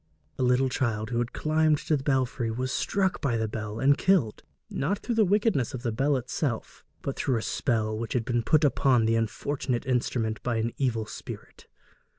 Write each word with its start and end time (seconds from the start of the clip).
A 0.39 0.41
little 0.41 0.67
child 0.67 1.11
who 1.11 1.19
had 1.19 1.31
climbed 1.31 1.77
to 1.77 1.95
the 1.95 2.01
belfry 2.03 2.49
was 2.49 2.71
struck 2.71 3.21
by 3.21 3.37
the 3.37 3.47
bell 3.47 3.79
and 3.79 3.95
killed, 3.95 4.41
not 4.67 4.97
through 4.97 5.13
the 5.13 5.23
wickedness 5.23 5.75
of 5.75 5.83
the 5.83 5.91
bell 5.91 6.17
itself, 6.17 6.83
but 7.03 7.15
through 7.15 7.37
a 7.37 7.43
spell 7.43 7.95
which 7.95 8.13
had 8.13 8.25
been 8.25 8.41
put 8.41 8.63
upon 8.63 9.05
the 9.05 9.15
unfortunate 9.15 9.85
instrument 9.85 10.41
by 10.41 10.55
an 10.55 10.73
evil 10.77 11.05
spirit. 11.05 11.67